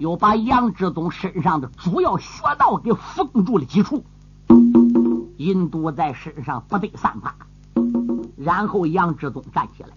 [0.04, 4.04] 又把杨志宗身上的主要穴道给封住了几处，
[5.38, 7.34] 阴毒在身上不得散发。
[8.36, 9.94] 然后杨志宗站起来了。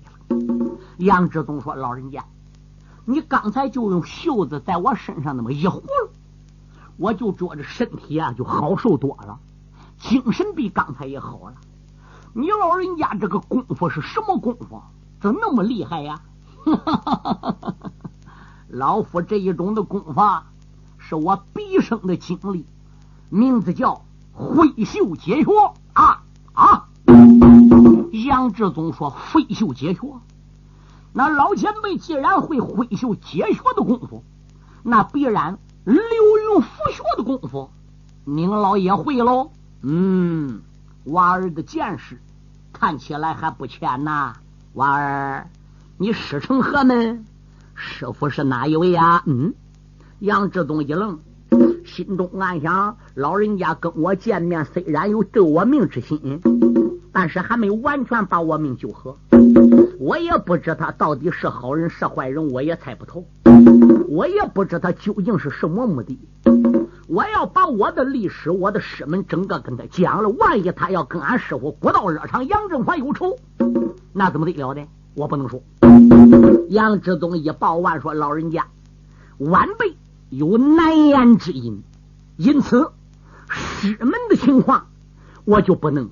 [0.99, 2.23] 杨志宗说：“老人家。”
[3.03, 6.09] 你刚才就用袖子在我身上那么一呼噜，
[6.95, 9.39] 我就觉着身体啊就好受多了，
[9.99, 11.55] 精神比刚才也好了。
[12.31, 14.81] 你老人家这个功夫是什么功夫？
[15.19, 16.21] 怎那么厉害呀？
[18.69, 20.47] 老夫这一种的功法
[20.97, 22.65] 是我毕生的经历，
[23.29, 24.03] 名字叫
[24.33, 25.51] 挥袖解穴
[25.93, 26.87] 啊啊！
[28.11, 30.01] 杨志宗说：“挥袖解穴，
[31.13, 34.23] 那老前辈既然会挥袖解穴的功夫，
[34.83, 37.69] 那必然流云拂穴的功夫，
[38.25, 39.51] 您老也会喽。
[39.81, 40.61] 嗯，
[41.05, 42.21] 娃儿的见识
[42.73, 44.35] 看起来还不浅呐。
[44.73, 45.49] 娃儿，
[45.97, 47.25] 你师承何门？
[47.77, 49.21] 师傅是哪一位呀？
[49.27, 49.53] 嗯，
[50.19, 51.19] 杨志东一愣，
[51.85, 56.41] 心中暗想：老人家跟我见面，虽然有救我命之心。
[57.13, 59.17] 但是还没有完全把我命救活，
[59.99, 63.25] 我也不知他到底是好人是坏人，我也猜不透。
[64.07, 66.19] 我也不知他究竟是什么目的。
[67.07, 73.35] 我要把我的历史、我的师门整个跟他讲了，万一他要跟俺师傅古道热肠杨振华有仇，
[74.13, 74.85] 那怎么得了呢？
[75.15, 75.59] 我不能说。
[76.69, 78.67] 杨志宗一报万说：“老人家，
[79.37, 79.95] 晚辈
[80.29, 81.83] 有难言之隐，
[82.35, 82.91] 因此
[83.49, 84.87] 师门的情况
[85.45, 86.09] 我就不能。”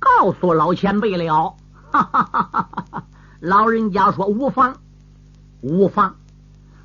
[0.00, 1.56] 告诉老前辈了，
[1.90, 3.04] 哈哈哈哈哈！
[3.40, 4.76] 老人家说无妨，
[5.60, 6.14] 无妨。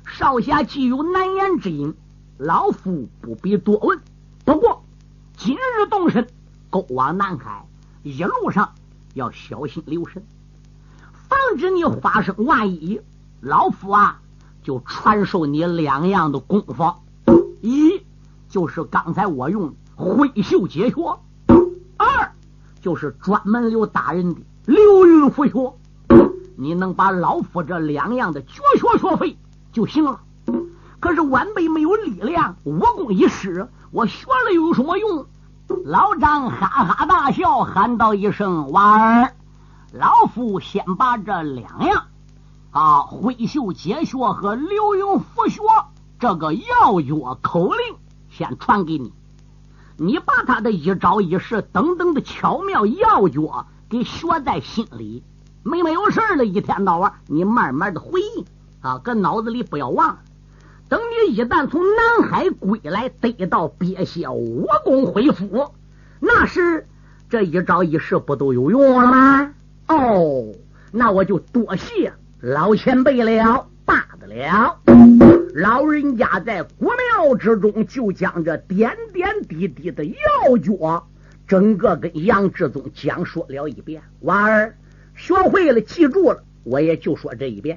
[0.04, 1.94] 少侠既有难言之隐，
[2.38, 4.00] 老夫不必多问。
[4.44, 4.84] 不过
[5.36, 6.26] 今日动身，
[6.70, 7.66] 勾往南海，
[8.02, 8.72] 一路上
[9.14, 10.24] 要小心留神，
[11.34, 13.00] 防止你发生万一。
[13.40, 14.20] 老夫啊，
[14.62, 16.94] 就传授你两样的功夫：
[17.60, 18.02] 一
[18.48, 21.18] 就是刚才我用挥袖解穴；
[21.96, 22.32] 二。
[22.80, 25.74] 就是专门留大人的流云拂穴，
[26.56, 29.38] 你能把老夫这两样的绝学学会
[29.72, 30.20] 就行了。
[31.00, 35.26] 可是晚辈没有力量，武功一失，我学了有什么用？
[35.86, 39.32] 老张哈哈大笑，喊道一声：“娃儿，
[39.96, 42.06] 老夫先把这两样
[42.72, 45.62] 啊，挥袖解穴和流云拂穴
[46.18, 47.96] 这个要诀口令
[48.28, 49.12] 先传给你。”
[49.96, 53.40] 你把他的一招一式等等的巧妙要诀
[53.88, 55.22] 给学在心里，
[55.62, 58.44] 没没有事了，一天到晚你慢慢的回忆
[58.80, 60.18] 啊，搁脑子里不要忘。
[60.88, 65.72] 等你一旦从南海归来，得到憋血武功恢复，
[66.18, 66.88] 那时
[67.30, 69.54] 这一招一式不都有用了吗？
[69.88, 70.52] 哦，
[70.92, 74.80] 那我就多谢老前辈了，罢了。
[75.54, 81.02] 老人家在古庙之中，就将这点点滴滴的要诀，
[81.46, 84.02] 整个跟杨志宗讲说了一遍。
[84.20, 84.76] 娃儿
[85.14, 87.76] 学会了，记住了，我也就说这一遍；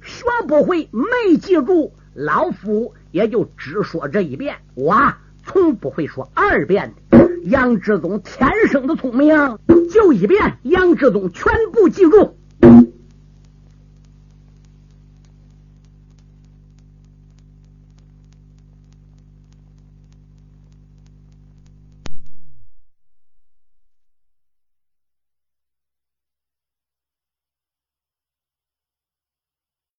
[0.00, 4.56] 学不会，没记住，老夫也就只说这一遍。
[4.74, 5.12] 我
[5.44, 7.07] 从不会说二遍的。
[7.44, 9.58] 杨志宗天生的聪明，
[9.92, 12.37] 就一遍，杨志宗全部记住。